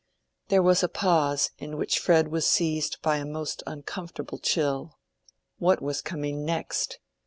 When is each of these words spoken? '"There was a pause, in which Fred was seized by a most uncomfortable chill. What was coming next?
'"There 0.49 0.63
was 0.63 0.81
a 0.81 0.89
pause, 0.89 1.51
in 1.59 1.77
which 1.77 1.99
Fred 1.99 2.29
was 2.29 2.47
seized 2.47 2.99
by 3.03 3.17
a 3.17 3.23
most 3.23 3.61
uncomfortable 3.67 4.39
chill. 4.39 4.97
What 5.59 5.79
was 5.79 6.01
coming 6.01 6.43
next? 6.43 6.97